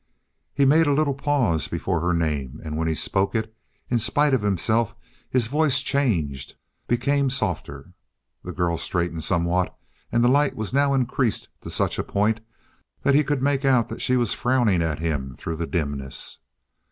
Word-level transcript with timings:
He 0.55 0.65
made 0.65 0.87
a 0.87 0.93
little 0.93 1.13
pause 1.13 1.67
before 1.67 2.01
her 2.01 2.11
name, 2.11 2.59
and 2.63 2.75
when 2.75 2.87
he 2.87 2.95
spoke 2.95 3.35
it, 3.35 3.53
in 3.87 3.99
spite 3.99 4.33
of 4.33 4.41
himself, 4.41 4.95
his 5.29 5.45
voice 5.45 5.83
changed, 5.83 6.55
became 6.87 7.29
softer. 7.29 7.93
The 8.43 8.51
girl 8.51 8.79
straightened 8.79 9.23
somewhat, 9.23 9.77
and 10.11 10.23
the 10.23 10.27
light 10.27 10.55
was 10.55 10.73
now 10.73 10.95
increased 10.95 11.49
to 11.61 11.69
such 11.69 11.99
a 11.99 12.03
point 12.03 12.41
that 13.03 13.13
he 13.13 13.23
could 13.23 13.43
make 13.43 13.63
out 13.63 13.89
that 13.89 14.01
she 14.01 14.17
was 14.17 14.33
frowning 14.33 14.81
at 14.81 14.97
him 14.97 15.35
through 15.35 15.57
the 15.57 15.67
dimness. 15.67 16.39